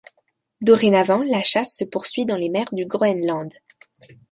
Dorénavant 0.61 1.21
la 1.21 1.43
chasse 1.43 1.75
se 1.77 1.83
poursuit 1.83 2.25
dans 2.25 2.35
les 2.35 2.49
mers 2.49 2.73
du 2.73 2.87
Groenland. 2.87 3.53